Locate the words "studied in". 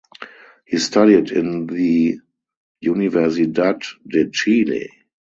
0.79-1.67